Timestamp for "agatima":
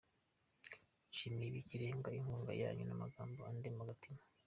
3.85-4.21